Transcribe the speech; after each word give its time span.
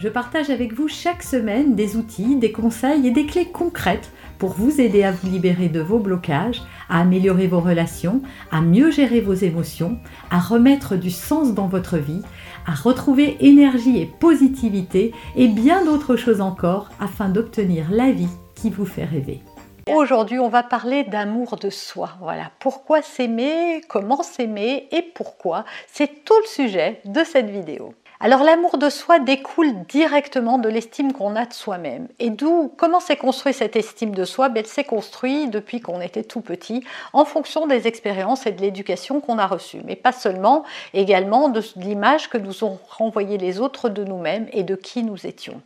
je 0.00 0.08
partage 0.08 0.48
avec 0.48 0.72
vous 0.72 0.88
chaque 0.88 1.22
semaine 1.22 1.74
des 1.74 1.96
outils, 1.96 2.36
des 2.36 2.52
conseils 2.52 3.06
et 3.06 3.10
des 3.10 3.26
clés 3.26 3.50
concrètes 3.52 4.10
pour 4.38 4.54
vous 4.54 4.80
aider 4.80 5.04
à 5.04 5.12
vous 5.12 5.28
libérer 5.28 5.68
de 5.68 5.80
vos 5.80 5.98
blocages, 5.98 6.62
à 6.88 7.00
améliorer 7.00 7.46
vos 7.46 7.60
relations, 7.60 8.22
à 8.50 8.62
mieux 8.62 8.90
gérer 8.90 9.20
vos 9.20 9.34
émotions, 9.34 9.98
à 10.30 10.40
remettre 10.40 10.96
du 10.96 11.10
sens 11.10 11.52
dans 11.52 11.66
votre 11.66 11.98
vie, 11.98 12.22
à 12.66 12.72
retrouver 12.72 13.36
énergie 13.40 14.00
et 14.00 14.06
positivité 14.06 15.12
et 15.36 15.48
bien 15.48 15.84
d'autres 15.84 16.16
choses 16.16 16.40
encore 16.40 16.88
afin 16.98 17.28
d'obtenir 17.28 17.90
la 17.90 18.10
vie 18.10 18.30
qui 18.54 18.70
vous 18.70 18.86
fait 18.86 19.04
rêver. 19.04 19.40
Aujourd'hui, 19.86 20.38
on 20.38 20.48
va 20.48 20.62
parler 20.62 21.04
d'amour 21.04 21.56
de 21.56 21.68
soi. 21.68 22.12
Voilà, 22.20 22.50
pourquoi 22.58 23.02
s'aimer, 23.02 23.82
comment 23.86 24.22
s'aimer 24.22 24.88
et 24.92 25.02
pourquoi. 25.02 25.66
C'est 25.88 26.24
tout 26.24 26.38
le 26.40 26.46
sujet 26.46 27.02
de 27.04 27.22
cette 27.22 27.50
vidéo. 27.50 27.92
Alors 28.22 28.44
l'amour 28.44 28.76
de 28.76 28.90
soi 28.90 29.18
découle 29.18 29.86
directement 29.88 30.58
de 30.58 30.68
l'estime 30.68 31.14
qu'on 31.14 31.36
a 31.36 31.46
de 31.46 31.54
soi-même. 31.54 32.06
Et 32.18 32.28
d'où, 32.28 32.70
comment 32.76 33.00
s'est 33.00 33.16
construit 33.16 33.54
cette 33.54 33.76
estime 33.76 34.14
de 34.14 34.26
soi? 34.26 34.50
Ben, 34.50 34.60
Elle 34.60 34.66
s'est 34.66 34.84
construite 34.84 35.50
depuis 35.50 35.80
qu'on 35.80 36.02
était 36.02 36.22
tout 36.22 36.42
petit, 36.42 36.84
en 37.14 37.24
fonction 37.24 37.66
des 37.66 37.86
expériences 37.86 38.44
et 38.44 38.52
de 38.52 38.60
l'éducation 38.60 39.22
qu'on 39.22 39.38
a 39.38 39.46
reçues. 39.46 39.80
Mais 39.86 39.96
pas 39.96 40.12
seulement, 40.12 40.64
également 40.92 41.48
de 41.48 41.62
l'image 41.76 42.28
que 42.28 42.36
nous 42.36 42.62
ont 42.62 42.78
renvoyé 42.90 43.38
les 43.38 43.58
autres 43.58 43.88
de 43.88 44.04
nous-mêmes 44.04 44.48
et 44.52 44.64
de 44.64 44.74
qui 44.74 45.02
nous 45.02 45.26
étions. 45.26 45.62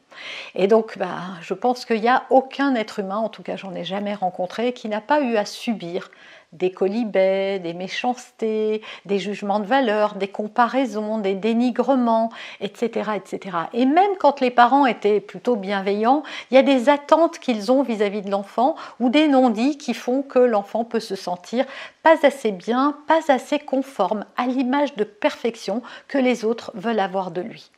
Et 0.54 0.66
donc, 0.66 0.98
ben, 0.98 1.36
je 1.40 1.54
pense 1.54 1.84
qu'il 1.84 2.00
n'y 2.00 2.08
a 2.08 2.24
aucun 2.30 2.74
être 2.74 3.00
humain, 3.00 3.16
en 3.16 3.28
tout 3.28 3.42
cas 3.42 3.56
j'en 3.56 3.74
ai 3.74 3.84
jamais 3.84 4.14
rencontré, 4.14 4.72
qui 4.72 4.88
n'a 4.88 5.00
pas 5.00 5.20
eu 5.20 5.36
à 5.36 5.44
subir 5.44 6.10
des 6.54 6.70
colibets, 6.70 7.58
des 7.58 7.74
méchancetés, 7.74 8.80
des 9.04 9.18
jugements 9.18 9.60
de 9.60 9.66
valeur, 9.66 10.14
des 10.14 10.28
comparaisons, 10.28 11.18
des 11.18 11.34
dénigrements, 11.34 12.30
etc., 12.60 13.10
etc. 13.16 13.56
Et 13.72 13.84
même 13.84 14.16
quand 14.18 14.40
les 14.40 14.50
parents 14.50 14.86
étaient 14.86 15.20
plutôt 15.20 15.56
bienveillants, 15.56 16.22
il 16.50 16.54
y 16.54 16.58
a 16.58 16.62
des 16.62 16.88
attentes 16.88 17.38
qu'ils 17.40 17.72
ont 17.72 17.82
vis-à-vis 17.82 18.22
de 18.22 18.30
l'enfant 18.30 18.76
ou 19.00 19.10
des 19.10 19.28
non-dits 19.28 19.76
qui 19.76 19.94
font 19.94 20.22
que 20.22 20.38
l'enfant 20.38 20.84
peut 20.84 21.00
se 21.00 21.16
sentir 21.16 21.66
pas 22.02 22.24
assez 22.24 22.52
bien, 22.52 22.96
pas 23.08 23.20
assez 23.28 23.58
conforme 23.58 24.24
à 24.36 24.46
l'image 24.46 24.94
de 24.94 25.04
perfection 25.04 25.82
que 26.06 26.18
les 26.18 26.44
autres 26.44 26.70
veulent 26.74 27.00
avoir 27.00 27.30
de 27.30 27.40
lui. 27.40 27.70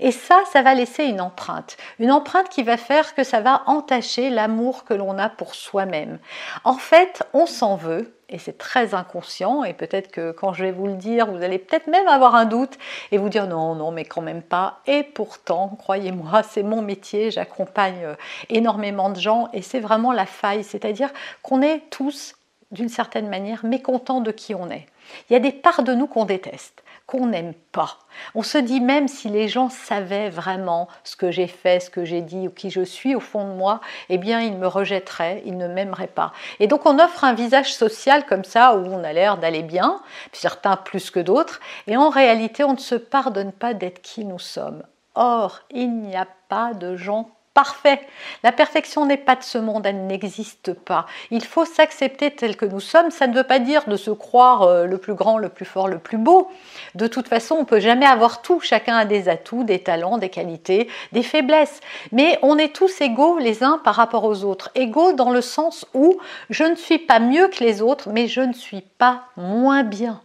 Et 0.00 0.12
ça, 0.12 0.42
ça 0.52 0.62
va 0.62 0.74
laisser 0.74 1.04
une 1.04 1.20
empreinte. 1.20 1.76
Une 1.98 2.10
empreinte 2.10 2.48
qui 2.48 2.62
va 2.62 2.76
faire 2.76 3.14
que 3.14 3.24
ça 3.24 3.40
va 3.40 3.62
entacher 3.66 4.30
l'amour 4.30 4.84
que 4.84 4.94
l'on 4.94 5.18
a 5.18 5.28
pour 5.28 5.54
soi-même. 5.54 6.18
En 6.64 6.74
fait, 6.74 7.22
on 7.32 7.46
s'en 7.46 7.76
veut, 7.76 8.14
et 8.28 8.38
c'est 8.38 8.58
très 8.58 8.94
inconscient, 8.94 9.64
et 9.64 9.74
peut-être 9.74 10.10
que 10.10 10.32
quand 10.32 10.52
je 10.52 10.64
vais 10.64 10.72
vous 10.72 10.86
le 10.86 10.94
dire, 10.94 11.30
vous 11.30 11.42
allez 11.42 11.58
peut-être 11.58 11.86
même 11.86 12.08
avoir 12.08 12.34
un 12.34 12.46
doute 12.46 12.78
et 13.12 13.18
vous 13.18 13.28
dire 13.28 13.46
non, 13.46 13.74
non, 13.74 13.90
mais 13.90 14.04
quand 14.04 14.22
même 14.22 14.42
pas. 14.42 14.80
Et 14.86 15.02
pourtant, 15.02 15.76
croyez-moi, 15.78 16.42
c'est 16.48 16.62
mon 16.62 16.82
métier, 16.82 17.30
j'accompagne 17.30 18.04
euh, 18.04 18.14
énormément 18.48 19.10
de 19.10 19.20
gens, 19.20 19.48
et 19.52 19.62
c'est 19.62 19.80
vraiment 19.80 20.12
la 20.12 20.26
faille, 20.26 20.64
c'est-à-dire 20.64 21.10
qu'on 21.42 21.62
est 21.62 21.82
tous, 21.90 22.34
d'une 22.70 22.88
certaine 22.88 23.28
manière, 23.28 23.64
mécontents 23.64 24.20
de 24.20 24.32
qui 24.32 24.54
on 24.54 24.70
est. 24.70 24.86
Il 25.28 25.32
y 25.32 25.36
a 25.36 25.40
des 25.40 25.52
parts 25.52 25.82
de 25.82 25.94
nous 25.94 26.06
qu'on 26.06 26.24
déteste 26.24 26.83
qu'on 27.06 27.26
n'aime 27.26 27.54
pas. 27.72 27.98
On 28.34 28.42
se 28.42 28.56
dit 28.58 28.80
même 28.80 29.08
si 29.08 29.28
les 29.28 29.48
gens 29.48 29.68
savaient 29.68 30.30
vraiment 30.30 30.88
ce 31.02 31.16
que 31.16 31.30
j'ai 31.30 31.46
fait, 31.46 31.80
ce 31.80 31.90
que 31.90 32.04
j'ai 32.04 32.22
dit 32.22 32.48
ou 32.48 32.50
qui 32.50 32.70
je 32.70 32.82
suis 32.82 33.14
au 33.14 33.20
fond 33.20 33.46
de 33.46 33.52
moi, 33.52 33.80
eh 34.08 34.18
bien 34.18 34.40
ils 34.40 34.56
me 34.56 34.66
rejetteraient, 34.66 35.42
ils 35.44 35.56
ne 35.56 35.68
m'aimeraient 35.68 36.06
pas. 36.06 36.32
Et 36.60 36.66
donc 36.66 36.86
on 36.86 36.98
offre 36.98 37.24
un 37.24 37.34
visage 37.34 37.74
social 37.74 38.24
comme 38.26 38.44
ça 38.44 38.76
où 38.76 38.86
on 38.86 39.04
a 39.04 39.12
l'air 39.12 39.36
d'aller 39.36 39.62
bien, 39.62 40.00
certains 40.32 40.76
plus 40.76 41.10
que 41.10 41.20
d'autres, 41.20 41.60
et 41.86 41.96
en 41.96 42.08
réalité 42.08 42.64
on 42.64 42.72
ne 42.72 42.78
se 42.78 42.94
pardonne 42.94 43.52
pas 43.52 43.74
d'être 43.74 44.00
qui 44.00 44.24
nous 44.24 44.38
sommes. 44.38 44.82
Or, 45.14 45.60
il 45.70 46.00
n'y 46.00 46.16
a 46.16 46.26
pas 46.48 46.74
de 46.74 46.96
gens 46.96 47.30
parfait. 47.54 48.00
La 48.42 48.52
perfection 48.52 49.06
n'est 49.06 49.16
pas 49.16 49.36
de 49.36 49.44
ce 49.44 49.58
monde, 49.58 49.86
elle 49.86 50.06
n'existe 50.06 50.74
pas. 50.74 51.06
Il 51.30 51.44
faut 51.44 51.64
s'accepter 51.64 52.32
tel 52.32 52.56
que 52.56 52.66
nous 52.66 52.80
sommes. 52.80 53.12
Ça 53.12 53.28
ne 53.28 53.34
veut 53.34 53.44
pas 53.44 53.60
dire 53.60 53.84
de 53.86 53.96
se 53.96 54.10
croire 54.10 54.62
euh, 54.62 54.86
le 54.86 54.98
plus 54.98 55.14
grand, 55.14 55.38
le 55.38 55.48
plus 55.48 55.64
fort, 55.64 55.86
le 55.86 55.98
plus 55.98 56.18
beau. 56.18 56.50
De 56.96 57.06
toute 57.06 57.28
façon, 57.28 57.54
on 57.54 57.60
ne 57.60 57.64
peut 57.64 57.80
jamais 57.80 58.06
avoir 58.06 58.42
tout. 58.42 58.58
Chacun 58.60 58.96
a 58.96 59.04
des 59.04 59.28
atouts, 59.28 59.62
des 59.62 59.78
talents, 59.78 60.18
des 60.18 60.28
qualités, 60.28 60.88
des 61.12 61.22
faiblesses. 61.22 61.80
Mais 62.10 62.38
on 62.42 62.58
est 62.58 62.74
tous 62.74 63.00
égaux 63.00 63.38
les 63.38 63.62
uns 63.62 63.80
par 63.84 63.94
rapport 63.94 64.24
aux 64.24 64.44
autres. 64.44 64.70
Égaux 64.74 65.12
dans 65.12 65.30
le 65.30 65.40
sens 65.40 65.86
où 65.94 66.18
je 66.50 66.64
ne 66.64 66.74
suis 66.74 66.98
pas 66.98 67.20
mieux 67.20 67.48
que 67.48 67.62
les 67.62 67.80
autres, 67.80 68.08
mais 68.10 68.26
je 68.26 68.40
ne 68.40 68.52
suis 68.52 68.82
pas 68.82 69.22
moins 69.36 69.84
bien. 69.84 70.20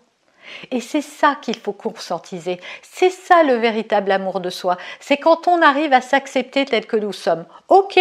Et 0.72 0.82
c'est 0.82 1.02
ça 1.02 1.36
qu'il 1.42 1.58
faut 1.58 1.74
conscientiser. 1.74 2.60
C'est 2.82 3.10
ça 3.10 3.44
le 3.44 3.56
véritable 3.56 4.12
amour 4.12 4.40
de 4.40 4.50
soi. 4.50 4.78
C'est 5.00 5.18
quand 5.18 5.48
on 5.48 5.62
arrive 5.62 5.94
à 5.94 6.02
s'accepter 6.02 6.66
tel 6.66 6.86
que 6.86 6.98
nous 6.98 7.14
sommes. 7.14 7.46
Ok, 7.68 8.00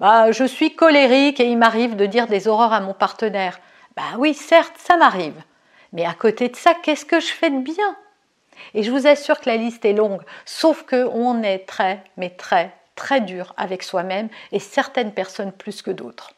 bah, 0.00 0.32
je 0.32 0.44
suis 0.44 0.74
colérique 0.74 1.40
et 1.40 1.46
il 1.46 1.58
m'arrive 1.58 1.96
de 1.96 2.06
dire 2.06 2.26
des 2.26 2.48
horreurs 2.48 2.72
à 2.72 2.80
mon 2.80 2.94
partenaire. 2.94 3.60
Bah 3.96 4.16
oui, 4.18 4.34
certes, 4.34 4.76
ça 4.78 4.96
m'arrive. 4.96 5.40
Mais 5.92 6.04
à 6.04 6.14
côté 6.14 6.48
de 6.48 6.56
ça, 6.56 6.74
qu'est-ce 6.74 7.06
que 7.06 7.20
je 7.20 7.32
fais 7.32 7.50
de 7.50 7.58
bien? 7.58 7.96
Et 8.74 8.82
je 8.82 8.90
vous 8.90 9.06
assure 9.06 9.40
que 9.40 9.48
la 9.48 9.56
liste 9.56 9.84
est 9.84 9.92
longue, 9.92 10.22
sauf 10.44 10.84
qu'on 10.84 11.42
est 11.42 11.66
très, 11.66 12.02
mais 12.16 12.30
très, 12.30 12.72
très 12.94 13.20
dur 13.20 13.54
avec 13.56 13.82
soi-même 13.82 14.28
et 14.52 14.58
certaines 14.58 15.12
personnes 15.12 15.52
plus 15.52 15.82
que 15.82 15.90
d'autres. 15.90 16.32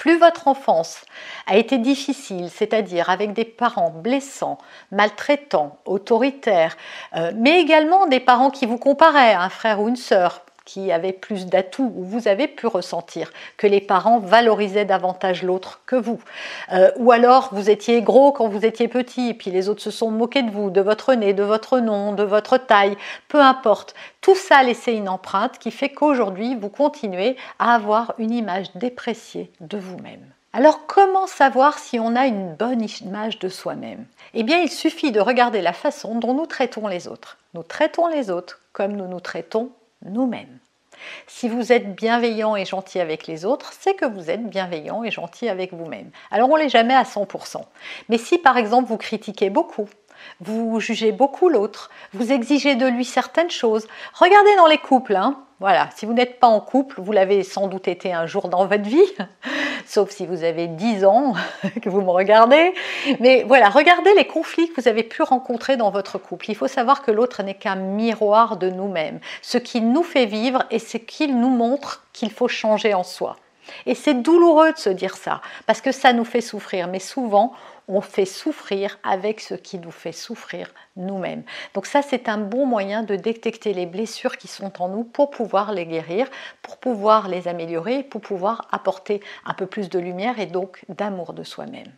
Plus 0.00 0.16
votre 0.16 0.48
enfance 0.48 1.04
a 1.46 1.58
été 1.58 1.76
difficile, 1.76 2.48
c'est-à-dire 2.48 3.10
avec 3.10 3.34
des 3.34 3.44
parents 3.44 3.90
blessants, 3.90 4.56
maltraitants, 4.90 5.76
autoritaires, 5.84 6.78
euh, 7.16 7.32
mais 7.36 7.60
également 7.60 8.06
des 8.06 8.18
parents 8.18 8.48
qui 8.48 8.64
vous 8.64 8.78
comparaient 8.78 9.34
à 9.34 9.42
un 9.42 9.50
frère 9.50 9.78
ou 9.78 9.88
une 9.88 9.96
sœur, 9.96 10.40
qui 10.70 10.92
avait 10.92 11.12
plus 11.12 11.46
d'atouts, 11.46 11.92
ou 11.96 12.04
vous 12.04 12.28
avez 12.28 12.46
pu 12.46 12.68
ressentir 12.68 13.32
que 13.56 13.66
les 13.66 13.80
parents 13.80 14.20
valorisaient 14.20 14.84
davantage 14.84 15.42
l'autre 15.42 15.80
que 15.84 15.96
vous. 15.96 16.20
Euh, 16.72 16.92
ou 16.96 17.10
alors 17.10 17.48
vous 17.50 17.70
étiez 17.70 18.02
gros 18.02 18.30
quand 18.30 18.46
vous 18.46 18.64
étiez 18.64 18.86
petit, 18.86 19.30
et 19.30 19.34
puis 19.34 19.50
les 19.50 19.68
autres 19.68 19.82
se 19.82 19.90
sont 19.90 20.12
moqués 20.12 20.44
de 20.44 20.50
vous, 20.52 20.70
de 20.70 20.80
votre 20.80 21.14
nez, 21.14 21.32
de 21.32 21.42
votre 21.42 21.80
nom, 21.80 22.12
de 22.12 22.22
votre 22.22 22.56
taille, 22.56 22.96
peu 23.26 23.40
importe. 23.40 23.96
Tout 24.20 24.36
ça 24.36 24.58
a 24.58 24.62
laissé 24.62 24.92
une 24.92 25.08
empreinte 25.08 25.58
qui 25.58 25.72
fait 25.72 25.88
qu'aujourd'hui 25.88 26.54
vous 26.54 26.68
continuez 26.68 27.36
à 27.58 27.74
avoir 27.74 28.14
une 28.18 28.30
image 28.30 28.72
dépréciée 28.76 29.50
de 29.60 29.76
vous-même. 29.76 30.24
Alors 30.52 30.86
comment 30.86 31.26
savoir 31.26 31.80
si 31.80 31.98
on 31.98 32.14
a 32.14 32.26
une 32.26 32.54
bonne 32.54 32.86
image 33.00 33.40
de 33.40 33.48
soi-même? 33.48 34.04
Eh 34.34 34.44
bien 34.44 34.60
il 34.60 34.70
suffit 34.70 35.10
de 35.10 35.20
regarder 35.20 35.62
la 35.62 35.72
façon 35.72 36.14
dont 36.20 36.34
nous 36.34 36.46
traitons 36.46 36.86
les 36.86 37.08
autres. 37.08 37.38
Nous 37.54 37.64
traitons 37.64 38.06
les 38.06 38.30
autres 38.30 38.60
comme 38.72 38.92
nous 38.92 39.08
nous 39.08 39.20
traitons 39.20 39.72
nous-mêmes. 40.04 40.58
Si 41.26 41.48
vous 41.48 41.72
êtes 41.72 41.94
bienveillant 41.94 42.56
et 42.56 42.64
gentil 42.64 43.00
avec 43.00 43.26
les 43.26 43.44
autres, 43.44 43.72
c'est 43.78 43.94
que 43.94 44.04
vous 44.04 44.30
êtes 44.30 44.48
bienveillant 44.48 45.02
et 45.02 45.10
gentil 45.10 45.48
avec 45.48 45.72
vous-même. 45.72 46.10
Alors 46.30 46.50
on 46.50 46.56
l'est 46.56 46.68
jamais 46.68 46.94
à 46.94 47.04
100%. 47.04 47.62
Mais 48.08 48.18
si 48.18 48.38
par 48.38 48.56
exemple 48.56 48.88
vous 48.88 48.98
critiquez 48.98 49.50
beaucoup, 49.50 49.88
vous 50.40 50.80
jugez 50.80 51.12
beaucoup 51.12 51.48
l'autre, 51.48 51.90
vous 52.12 52.32
exigez 52.32 52.74
de 52.74 52.86
lui 52.86 53.04
certaines 53.04 53.50
choses, 53.50 53.86
regardez 54.14 54.54
dans 54.56 54.66
les 54.66 54.78
couples, 54.78 55.16
hein, 55.16 55.42
voilà, 55.60 55.90
si 55.94 56.06
vous 56.06 56.14
n'êtes 56.14 56.40
pas 56.40 56.46
en 56.46 56.60
couple, 56.60 57.02
vous 57.02 57.12
l'avez 57.12 57.42
sans 57.42 57.68
doute 57.68 57.86
été 57.86 58.14
un 58.14 58.24
jour 58.24 58.48
dans 58.48 58.64
votre 58.64 58.88
vie, 58.88 59.12
sauf 59.86 60.08
si 60.08 60.26
vous 60.26 60.42
avez 60.42 60.68
10 60.68 61.04
ans 61.04 61.34
que 61.82 61.90
vous 61.90 62.00
me 62.00 62.08
regardez. 62.08 62.72
Mais 63.20 63.44
voilà, 63.46 63.68
regardez 63.68 64.14
les 64.14 64.26
conflits 64.26 64.70
que 64.70 64.80
vous 64.80 64.88
avez 64.88 65.02
pu 65.02 65.22
rencontrer 65.22 65.76
dans 65.76 65.90
votre 65.90 66.16
couple. 66.16 66.50
Il 66.50 66.56
faut 66.56 66.66
savoir 66.66 67.02
que 67.02 67.10
l'autre 67.10 67.42
n'est 67.42 67.54
qu'un 67.54 67.74
miroir 67.74 68.56
de 68.56 68.70
nous-mêmes. 68.70 69.20
Ce 69.42 69.58
qui 69.58 69.82
nous 69.82 70.02
fait 70.02 70.24
vivre 70.24 70.64
et 70.70 70.78
ce 70.78 70.96
qu'il 70.96 71.38
nous 71.38 71.50
montre 71.50 72.04
qu'il 72.14 72.30
faut 72.30 72.48
changer 72.48 72.94
en 72.94 73.04
soi. 73.04 73.36
Et 73.84 73.94
c'est 73.94 74.14
douloureux 74.14 74.72
de 74.72 74.78
se 74.78 74.90
dire 74.90 75.14
ça, 75.14 75.42
parce 75.66 75.82
que 75.82 75.92
ça 75.92 76.14
nous 76.14 76.24
fait 76.24 76.40
souffrir. 76.40 76.88
Mais 76.88 77.00
souvent, 77.00 77.52
on 77.90 78.00
fait 78.00 78.24
souffrir 78.24 78.98
avec 79.02 79.40
ce 79.40 79.54
qui 79.54 79.78
nous 79.78 79.90
fait 79.90 80.12
souffrir 80.12 80.72
nous-mêmes. 80.96 81.42
Donc 81.74 81.86
ça, 81.86 82.02
c'est 82.02 82.28
un 82.28 82.38
bon 82.38 82.64
moyen 82.64 83.02
de 83.02 83.16
détecter 83.16 83.74
les 83.74 83.86
blessures 83.86 84.38
qui 84.38 84.48
sont 84.48 84.80
en 84.80 84.88
nous 84.88 85.04
pour 85.04 85.30
pouvoir 85.30 85.72
les 85.72 85.86
guérir, 85.86 86.28
pour 86.62 86.78
pouvoir 86.78 87.28
les 87.28 87.48
améliorer, 87.48 88.02
pour 88.04 88.20
pouvoir 88.20 88.68
apporter 88.70 89.20
un 89.44 89.54
peu 89.54 89.66
plus 89.66 89.88
de 89.88 89.98
lumière 89.98 90.38
et 90.38 90.46
donc 90.46 90.84
d'amour 90.88 91.32
de 91.32 91.42
soi-même. 91.42 91.92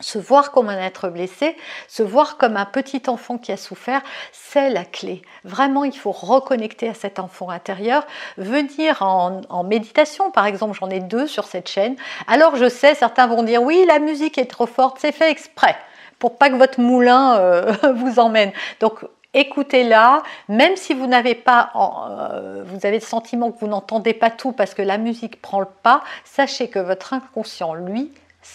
Se 0.00 0.18
voir 0.18 0.50
comme 0.50 0.68
un 0.68 0.78
être 0.78 1.08
blessé, 1.08 1.56
se 1.88 2.02
voir 2.02 2.36
comme 2.36 2.56
un 2.56 2.66
petit 2.66 3.02
enfant 3.06 3.38
qui 3.38 3.52
a 3.52 3.56
souffert, 3.56 4.02
c'est 4.32 4.70
la 4.70 4.84
clé. 4.84 5.22
Vraiment, 5.44 5.84
il 5.84 5.96
faut 5.96 6.12
reconnecter 6.12 6.88
à 6.88 6.94
cet 6.94 7.18
enfant 7.18 7.50
intérieur, 7.50 8.06
venir 8.36 9.02
en, 9.02 9.64
méditation, 9.64 10.30
par 10.30 10.46
exemple, 10.46 10.76
j'en 10.78 10.90
ai 10.90 11.00
deux 11.00 11.26
sur 11.26 11.44
cette 11.44 11.68
chaîne. 11.68 11.96
Alors 12.26 12.56
je 12.56 12.68
sais, 12.68 12.94
certains 12.94 13.26
vont 13.26 13.42
dire 13.42 13.62
oui, 13.62 13.84
la 13.86 13.98
musique 13.98 14.38
est 14.38 14.50
trop 14.50 14.66
forte, 14.66 14.98
c'est 15.00 15.12
fait 15.12 15.30
exprès 15.30 15.76
pour 16.18 16.38
pas 16.38 16.48
que 16.48 16.54
votre 16.54 16.80
moulin 16.80 17.38
euh, 17.38 17.72
vous 17.94 18.18
emmène. 18.18 18.52
Donc 18.80 19.00
écoutez-la, 19.34 20.22
même 20.48 20.76
si 20.76 20.94
vous 20.94 21.06
n'avez 21.06 21.34
pas, 21.34 21.70
euh, 21.76 22.64
vous 22.66 22.86
avez 22.86 22.98
le 22.98 23.04
sentiment 23.04 23.50
que 23.50 23.60
vous 23.60 23.66
n'entendez 23.66 24.14
pas 24.14 24.30
tout 24.30 24.52
parce 24.52 24.74
que 24.74 24.82
la 24.82 24.98
musique 24.98 25.42
prend 25.42 25.60
le 25.60 25.68
pas, 25.82 26.02
sachez 26.24 26.68
que 26.68 26.78
votre 26.78 27.12
inconscient, 27.12 27.74
lui, 27.74 28.12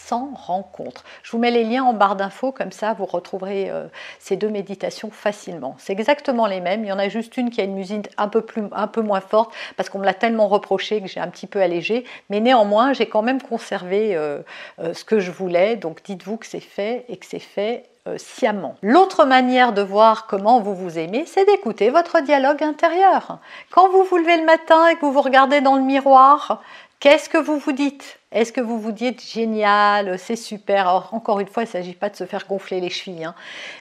sans 0.09 0.31
rencontre. 0.35 1.03
Je 1.23 1.31
vous 1.31 1.37
mets 1.37 1.51
les 1.51 1.63
liens 1.63 1.83
en 1.83 1.93
barre 1.93 2.15
d'infos, 2.15 2.51
comme 2.51 2.71
ça 2.71 2.93
vous 2.93 3.05
retrouverez 3.05 3.69
euh, 3.69 3.87
ces 4.19 4.35
deux 4.35 4.49
méditations 4.49 5.11
facilement. 5.11 5.75
C'est 5.79 5.93
exactement 5.93 6.47
les 6.47 6.61
mêmes, 6.61 6.83
il 6.83 6.87
y 6.87 6.91
en 6.91 6.99
a 6.99 7.09
juste 7.09 7.37
une 7.37 7.49
qui 7.49 7.61
a 7.61 7.63
une 7.63 7.75
musique 7.75 8.09
un 8.17 8.27
peu, 8.27 9.01
moins 9.01 9.21
forte, 9.21 9.53
parce 9.77 9.89
qu'on 9.89 9.99
me 9.99 10.05
l'a 10.05 10.13
tellement 10.13 10.47
reproché 10.47 11.01
que 11.01 11.07
j'ai 11.07 11.19
un 11.19 11.27
petit 11.27 11.47
peu 11.47 11.61
allégé, 11.61 12.05
mais 12.29 12.39
néanmoins 12.39 12.93
j'ai 12.93 13.07
quand 13.07 13.21
même 13.21 13.41
conservé 13.41 14.15
euh, 14.15 14.39
euh, 14.79 14.93
ce 14.93 15.03
que 15.03 15.19
je 15.19 15.31
voulais, 15.31 15.75
donc 15.75 16.03
dites-vous 16.03 16.37
que 16.37 16.45
c'est 16.45 16.59
fait 16.59 17.05
et 17.09 17.17
que 17.17 17.25
c'est 17.25 17.39
fait 17.39 17.85
sciemment. 18.17 18.77
L'autre 18.81 19.25
manière 19.25 19.73
de 19.73 19.83
voir 19.83 20.25
comment 20.25 20.59
vous 20.59 20.73
vous 20.73 20.97
aimez, 20.97 21.25
c'est 21.27 21.45
d'écouter 21.45 21.91
votre 21.91 22.19
dialogue 22.21 22.63
intérieur. 22.63 23.37
Quand 23.69 23.89
vous 23.89 24.03
vous 24.03 24.17
levez 24.17 24.37
le 24.37 24.45
matin 24.45 24.87
et 24.87 24.95
que 24.95 25.01
vous 25.01 25.11
vous 25.11 25.21
regardez 25.21 25.61
dans 25.61 25.75
le 25.75 25.83
miroir, 25.83 26.63
Qu'est-ce 27.01 27.29
que 27.29 27.39
vous 27.39 27.57
vous 27.57 27.71
dites? 27.71 28.20
Est-ce 28.31 28.53
que 28.53 28.61
vous 28.61 28.79
vous 28.79 28.93
dites 28.93 29.21
génial, 29.21 30.17
c'est 30.17 30.37
super 30.37 31.09
encore 31.11 31.41
une 31.41 31.47
fois, 31.47 31.63
il 31.63 31.65
ne 31.65 31.71
s'agit 31.71 31.93
pas 31.93 32.09
de 32.09 32.15
se 32.15 32.25
faire 32.25 32.47
gonfler 32.47 32.79
les 32.79 32.89
chevilles. 32.89 33.25
Hein. 33.25 33.35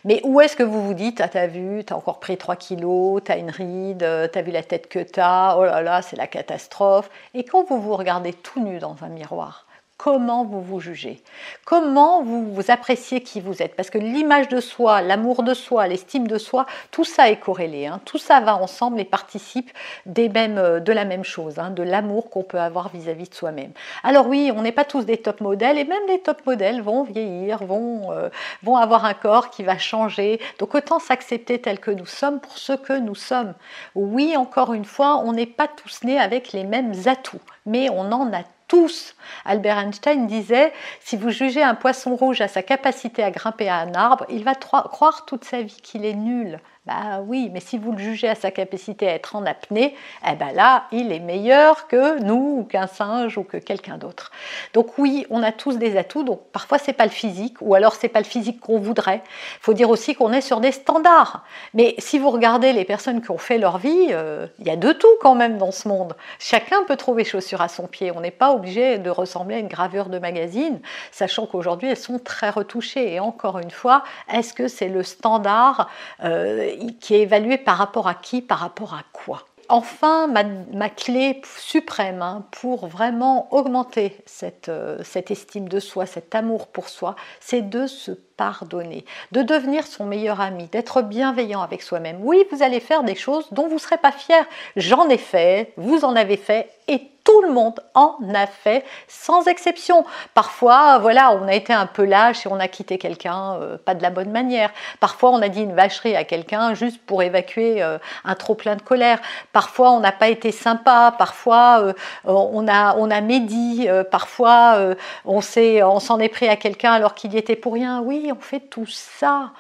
Mais 0.05 0.20
où 0.25 0.41
est-ce 0.41 0.56
que 0.56 0.64
vous 0.64 0.82
vous 0.85 0.94
dites 0.94 1.20
Ah, 1.20 1.29
t'as 1.29 1.47
vu, 1.47 1.85
t'as 1.85 1.94
encore 1.94 2.19
pris 2.19 2.37
3 2.37 2.56
kilos, 2.56 3.23
t'as 3.25 3.38
une 3.38 3.50
ride, 3.50 4.05
t'as 4.32 4.43
vu 4.43 4.50
la 4.50 4.64
tête 4.64 4.88
que 4.88 4.99
t'as, 4.99 5.56
oh 5.56 5.64
là 5.64 5.82
là, 5.82 6.02
c'est 6.02 6.17
la 6.17 6.26
catastrophe. 6.26 7.11
Et 7.32 7.44
quand 7.44 7.62
vous 7.69 7.81
vous 7.81 7.94
regardez 7.94 8.32
tout 8.32 8.61
nu 8.61 8.81
dans 8.81 8.97
un 9.02 9.08
miroir, 9.08 9.67
comment 10.02 10.47
vous 10.47 10.62
vous 10.62 10.81
jugez, 10.81 11.23
comment 11.67 12.23
vous, 12.23 12.55
vous 12.55 12.70
appréciez 12.70 13.20
qui 13.20 13.38
vous 13.38 13.62
êtes. 13.62 13.76
Parce 13.76 13.91
que 13.91 13.99
l'image 13.99 14.49
de 14.49 14.58
soi, 14.58 15.02
l'amour 15.02 15.43
de 15.43 15.52
soi, 15.52 15.87
l'estime 15.88 16.26
de 16.26 16.38
soi, 16.38 16.64
tout 16.91 17.05
ça 17.05 17.29
est 17.29 17.37
corrélé. 17.37 17.85
Hein. 17.85 18.00
Tout 18.06 18.17
ça 18.17 18.41
va 18.41 18.56
ensemble 18.56 18.99
et 18.99 19.05
participe 19.05 19.70
des 20.06 20.31
mêmes, 20.31 20.56
euh, 20.56 20.81
de 20.81 20.91
la 20.94 21.05
même 21.05 21.23
chose, 21.23 21.58
hein, 21.58 21.69
de 21.69 21.82
l'amour 21.82 22.31
qu'on 22.31 22.43
peut 22.43 22.58
avoir 22.58 22.88
vis-à-vis 22.88 23.29
de 23.29 23.35
soi-même. 23.35 23.73
Alors 24.02 24.26
oui, 24.26 24.50
on 24.56 24.62
n'est 24.62 24.73
pas 24.73 24.87
tous 24.87 25.05
des 25.05 25.19
top 25.19 25.43
modèles 25.43 25.76
et 25.76 25.85
même 25.85 26.06
les 26.08 26.20
top 26.20 26.47
modèles 26.47 26.81
vont 26.81 27.02
vieillir, 27.02 27.62
vont, 27.62 28.11
euh, 28.11 28.31
vont 28.62 28.79
avoir 28.79 29.05
un 29.05 29.12
corps 29.12 29.50
qui 29.50 29.64
va 29.64 29.76
changer. 29.76 30.41
Donc 30.58 30.75
autant 30.75 30.99
s'accepter 30.99 31.61
tel 31.61 31.79
que 31.79 31.91
nous 31.91 32.06
sommes 32.06 32.41
pour 32.41 32.56
ce 32.56 32.73
que 32.73 32.94
nous 32.94 33.14
sommes. 33.14 33.52
Oui, 33.94 34.35
encore 34.35 34.73
une 34.73 34.87
fois, 34.87 35.19
on 35.19 35.35
n'est 35.35 35.44
pas 35.44 35.69
tous 35.69 36.05
nés 36.05 36.19
avec 36.19 36.52
les 36.52 36.64
mêmes 36.64 36.94
atouts, 37.05 37.43
mais 37.67 37.91
on 37.91 38.11
en 38.12 38.32
a 38.32 38.44
tous. 38.70 39.17
Albert 39.44 39.78
Einstein 39.78 40.26
disait, 40.26 40.72
si 41.00 41.17
vous 41.17 41.31
jugez 41.31 41.62
un 41.62 41.75
poisson 41.75 42.14
rouge 42.14 42.40
à 42.40 42.49
sa 42.49 42.62
capacité 42.62 43.22
à 43.22 43.32
grimper 43.32 43.69
à 43.69 43.78
un 43.78 43.94
arbre, 43.94 44.25
il 44.31 44.44
va 44.44 44.55
croire 44.55 45.26
toute 45.26 45.44
sa 45.44 45.61
vie 45.61 45.76
qu'il 45.82 46.05
est 46.05 46.14
nul. 46.14 46.61
Bah 46.90 47.20
oui, 47.25 47.50
mais 47.52 47.60
si 47.60 47.78
vous 47.78 47.92
le 47.92 47.98
jugez 47.98 48.28
à 48.28 48.34
sa 48.34 48.50
capacité 48.50 49.08
à 49.08 49.14
être 49.14 49.37
en 49.37 49.46
apnée, 49.46 49.94
eh 50.28 50.34
ben 50.34 50.50
là, 50.52 50.87
il 50.90 51.12
est 51.12 51.20
meilleur 51.20 51.87
que 51.87 52.19
nous, 52.20 52.56
ou 52.58 52.64
qu'un 52.64 52.88
singe, 52.88 53.38
ou 53.38 53.44
que 53.44 53.58
quelqu'un 53.58 53.96
d'autre. 53.96 54.32
Donc 54.75 54.98
oui, 54.98 55.25
on 55.31 55.44
a 55.44 55.52
tous 55.52 55.78
des 55.78 55.96
atouts. 55.96 56.25
Donc 56.25 56.40
parfois 56.52 56.78
c'est 56.78 56.92
pas 56.92 57.04
le 57.04 57.10
physique, 57.10 57.58
ou 57.60 57.76
alors 57.76 57.94
c'est 57.94 58.08
pas 58.08 58.19
le 58.19 58.25
physique 58.25 58.58
qu'on 58.58 58.81
voudrait. 58.81 59.22
Faut 59.60 59.72
dire 59.72 59.88
aussi 59.88 60.16
qu'on 60.16 60.32
est 60.32 60.40
sur 60.40 60.58
des 60.58 60.72
standards. 60.72 61.44
Mais 61.75 61.94
si 61.98 62.19
vous 62.19 62.28
regardez 62.28 62.72
les 62.72 62.84
personnes 62.84 63.22
qui 63.22 63.31
ont 63.31 63.38
fait 63.38 63.58
leur 63.58 63.78
vie, 63.78 64.08
euh, 64.10 64.48
il 64.58 64.66
y 64.66 64.70
a 64.70 64.76
de 64.76 64.90
tout 64.90 65.06
quand 65.20 65.37
même 65.37 65.58
dans 65.58 65.70
ce 65.70 65.87
monde. 65.87 66.16
Chacun 66.40 66.82
peut 66.88 66.96
trouver 66.96 67.22
chaussures 67.22 67.60
à 67.60 67.69
son 67.69 67.87
pied. 67.87 68.10
On 68.10 68.20
n'est 68.20 68.32
pas 68.32 68.50
obligé 68.50 68.98
de 68.98 69.10
ressembler 69.10 69.54
à 69.54 69.58
une 69.58 69.69
gravure 69.69 70.08
de 70.08 70.19
magazine, 70.19 70.81
sachant 71.12 71.46
qu'aujourd'hui 71.46 71.88
elles 71.88 71.96
sont 71.96 72.19
très 72.19 72.50
retouchées. 72.50 73.14
Et 73.14 73.20
encore 73.20 73.60
une 73.60 73.70
fois, 73.70 74.02
est-ce 74.32 74.52
que 74.52 74.66
c'est 74.66 74.88
le 74.88 75.04
standard? 75.04 75.88
Euh, 76.25 76.75
qui 77.00 77.14
est 77.14 77.22
évalué 77.22 77.58
par 77.58 77.76
rapport 77.76 78.08
à 78.08 78.14
qui, 78.14 78.42
par 78.42 78.58
rapport 78.58 78.94
à 78.94 79.02
quoi. 79.12 79.44
Enfin, 79.72 80.26
ma, 80.26 80.88
clé 80.88 81.40
suprême 81.44 82.22
hein, 82.22 82.44
pour 82.50 82.88
vraiment 82.88 83.46
augmenter 83.54 84.16
cette, 84.26 84.68
euh, 84.68 84.98
cette 85.04 85.30
estime 85.30 85.68
de 85.68 85.78
soi, 85.78 86.06
cet 86.06 86.34
amour 86.34 86.66
pour 86.66 86.88
soi, 86.88 87.14
c'est 87.38 87.62
de 87.62 87.86
se 87.86 88.10
pardonner, 88.10 89.04
de 89.30 89.42
devenir 89.42 89.86
son 89.86 90.06
meilleur 90.06 90.40
ami, 90.40 90.66
d'être 90.72 91.02
bienveillant 91.02 91.62
avec 91.62 91.82
soi-même. 91.82 92.18
Oui, 92.20 92.44
vous 92.50 92.64
allez 92.64 92.80
faire 92.80 93.04
des 93.04 93.14
choses 93.14 93.46
dont 93.52 93.68
vous 93.68 93.74
ne 93.74 93.80
serez 93.80 93.98
pas 93.98 94.10
fier. 94.10 94.44
J'en 94.74 95.08
ai 95.08 95.18
fait, 95.18 95.72
vous 95.76 96.04
en 96.04 96.16
avez 96.16 96.36
fait, 96.36 96.68
et 96.88 97.02
tout 97.30 97.42
le 97.42 97.52
monde 97.52 97.80
en 97.94 98.16
a 98.34 98.46
fait, 98.46 98.84
sans 99.06 99.46
exception. 99.46 100.04
Parfois, 100.34 100.98
voilà, 100.98 101.32
on 101.32 101.46
a 101.46 101.54
été 101.54 101.72
un 101.72 101.86
peu 101.86 102.04
lâche 102.04 102.44
et 102.44 102.48
on 102.48 102.58
a 102.58 102.66
quitté 102.66 102.98
quelqu'un 102.98 103.54
euh, 103.54 103.78
pas 103.78 103.94
de 103.94 104.02
la 104.02 104.10
bonne 104.10 104.30
manière. 104.30 104.70
Parfois, 104.98 105.30
on 105.30 105.40
a 105.40 105.48
dit 105.48 105.62
une 105.62 105.74
vacherie 105.74 106.16
à 106.16 106.24
quelqu'un 106.24 106.74
juste 106.74 107.00
pour 107.06 107.22
évacuer 107.22 107.82
euh, 107.82 107.98
un 108.24 108.34
trop 108.34 108.54
plein 108.54 108.74
de 108.74 108.82
colère. 108.82 109.20
Parfois, 109.52 109.92
on 109.92 110.00
n'a 110.00 110.12
pas 110.12 110.28
été 110.28 110.50
sympa. 110.50 111.14
Parfois, 111.16 111.82
euh, 111.82 111.92
on 112.24 112.66
a 112.66 112.96
on 112.96 113.10
a 113.10 113.20
médit. 113.20 113.88
parfois, 114.10 114.78
on 115.24 115.40
s'est 115.40 115.82
on 115.82 116.00
s'en 116.00 116.18
est 116.18 116.28
pris 116.28 116.48
à 116.48 116.56
quelqu'un 116.56 116.92
alors 116.92 117.14
qu'il 117.14 117.34
y 117.34 117.38
était 117.38 117.56
pour 117.56 117.74
rien. 117.74 118.00
Oui, 118.00 118.32
on 118.36 118.40
fait 118.40 118.60
tout 118.60 118.86
ça. 118.86 119.52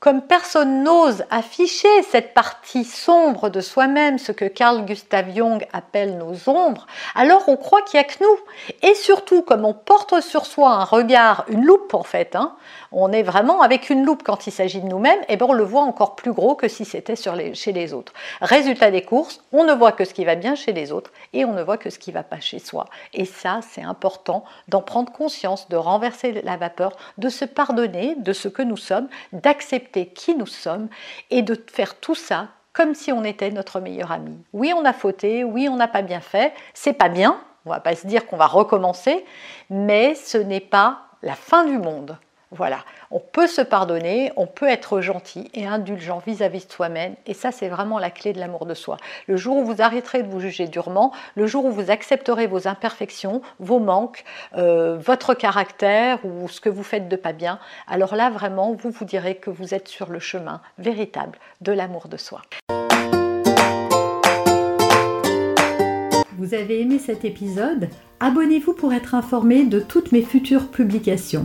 Comme 0.00 0.22
personne 0.22 0.84
n'ose 0.84 1.24
afficher 1.28 1.88
cette 2.08 2.32
partie 2.32 2.84
sombre 2.84 3.48
de 3.48 3.60
soi-même, 3.60 4.18
ce 4.18 4.30
que 4.30 4.44
Carl 4.44 4.84
Gustav 4.84 5.34
Jung 5.34 5.66
appelle 5.72 6.16
nos 6.16 6.48
ombres, 6.48 6.86
alors 7.16 7.42
on 7.48 7.56
croit 7.56 7.82
qu'il 7.82 7.98
n'y 7.98 8.06
a 8.06 8.08
que 8.08 8.22
nous. 8.22 8.88
Et 8.88 8.94
surtout, 8.94 9.42
comme 9.42 9.64
on 9.64 9.74
porte 9.74 10.20
sur 10.20 10.46
soi 10.46 10.70
un 10.70 10.84
regard, 10.84 11.46
une 11.48 11.64
loupe 11.64 11.94
en 11.94 12.04
fait, 12.04 12.36
hein, 12.36 12.54
on 12.92 13.10
est 13.10 13.24
vraiment 13.24 13.60
avec 13.60 13.90
une 13.90 14.04
loupe 14.04 14.22
quand 14.22 14.46
il 14.46 14.52
s'agit 14.52 14.80
de 14.80 14.86
nous-mêmes, 14.86 15.18
et 15.28 15.36
ben 15.36 15.46
on 15.48 15.52
le 15.52 15.64
voit 15.64 15.82
encore 15.82 16.14
plus 16.14 16.32
gros 16.32 16.54
que 16.54 16.68
si 16.68 16.84
c'était 16.84 17.16
chez 17.16 17.72
les 17.72 17.92
autres. 17.92 18.12
Résultat 18.40 18.92
des 18.92 19.02
courses, 19.02 19.42
on 19.52 19.64
ne 19.64 19.72
voit 19.72 19.90
que 19.90 20.04
ce 20.04 20.14
qui 20.14 20.24
va 20.24 20.36
bien 20.36 20.54
chez 20.54 20.72
les 20.72 20.92
autres 20.92 21.10
et 21.32 21.44
on 21.44 21.54
ne 21.54 21.62
voit 21.62 21.76
que 21.76 21.90
ce 21.90 21.98
qui 21.98 22.10
ne 22.10 22.14
va 22.14 22.22
pas 22.22 22.38
chez 22.38 22.60
soi. 22.60 22.86
Et 23.14 23.24
ça, 23.24 23.58
c'est 23.68 23.82
important 23.82 24.44
d'en 24.68 24.80
prendre 24.80 25.10
conscience, 25.10 25.68
de 25.68 25.76
renverser 25.76 26.40
la 26.44 26.56
vapeur, 26.56 26.92
de 27.18 27.28
se 27.28 27.44
pardonner 27.44 28.14
de 28.16 28.32
ce 28.32 28.46
que 28.46 28.62
nous 28.62 28.76
sommes, 28.76 29.08
d'accepter 29.32 29.87
qui 29.90 30.34
nous 30.34 30.46
sommes 30.46 30.88
et 31.30 31.42
de 31.42 31.56
faire 31.72 31.98
tout 31.98 32.14
ça 32.14 32.48
comme 32.72 32.94
si 32.94 33.10
on 33.10 33.24
était 33.24 33.50
notre 33.50 33.80
meilleur 33.80 34.12
ami. 34.12 34.36
Oui, 34.52 34.72
on 34.76 34.84
a 34.84 34.92
fauté, 34.92 35.42
oui, 35.42 35.68
on 35.68 35.76
n'a 35.76 35.88
pas 35.88 36.02
bien 36.02 36.20
fait, 36.20 36.52
c'est 36.74 36.92
pas 36.92 37.08
bien, 37.08 37.40
on 37.66 37.70
va 37.70 37.80
pas 37.80 37.96
se 37.96 38.06
dire 38.06 38.26
qu'on 38.26 38.36
va 38.36 38.46
recommencer, 38.46 39.24
mais 39.68 40.14
ce 40.14 40.38
n'est 40.38 40.60
pas 40.60 41.00
la 41.22 41.34
fin 41.34 41.64
du 41.64 41.76
monde. 41.78 42.16
Voilà, 42.50 42.78
on 43.10 43.20
peut 43.20 43.46
se 43.46 43.60
pardonner, 43.60 44.32
on 44.36 44.46
peut 44.46 44.68
être 44.68 45.02
gentil 45.02 45.50
et 45.52 45.66
indulgent 45.66 46.22
vis-à-vis 46.26 46.66
de 46.66 46.72
soi-même, 46.72 47.14
et 47.26 47.34
ça 47.34 47.52
c'est 47.52 47.68
vraiment 47.68 47.98
la 47.98 48.10
clé 48.10 48.32
de 48.32 48.40
l'amour 48.40 48.64
de 48.64 48.72
soi. 48.72 48.96
Le 49.26 49.36
jour 49.36 49.58
où 49.58 49.64
vous 49.64 49.82
arrêterez 49.82 50.22
de 50.22 50.28
vous 50.28 50.40
juger 50.40 50.66
durement, 50.66 51.12
le 51.34 51.46
jour 51.46 51.66
où 51.66 51.70
vous 51.70 51.90
accepterez 51.90 52.46
vos 52.46 52.66
imperfections, 52.66 53.42
vos 53.60 53.80
manques, 53.80 54.24
euh, 54.56 54.96
votre 54.96 55.34
caractère 55.34 56.24
ou 56.24 56.48
ce 56.48 56.62
que 56.62 56.70
vous 56.70 56.82
faites 56.82 57.10
de 57.10 57.16
pas 57.16 57.34
bien, 57.34 57.58
alors 57.86 58.16
là 58.16 58.30
vraiment 58.30 58.72
vous 58.72 58.90
vous 58.90 59.04
direz 59.04 59.34
que 59.34 59.50
vous 59.50 59.74
êtes 59.74 59.88
sur 59.88 60.08
le 60.08 60.18
chemin 60.18 60.62
véritable 60.78 61.38
de 61.60 61.72
l'amour 61.72 62.08
de 62.08 62.16
soi. 62.16 62.40
Vous 66.38 66.54
avez 66.54 66.80
aimé 66.80 66.98
cet 66.98 67.26
épisode? 67.26 67.90
Abonnez-vous 68.20 68.72
pour 68.72 68.94
être 68.94 69.14
informé 69.14 69.64
de 69.64 69.80
toutes 69.80 70.12
mes 70.12 70.22
futures 70.22 70.70
publications. 70.70 71.44